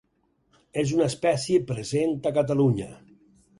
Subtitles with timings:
[0.83, 2.91] És una espècie present a Catalunya.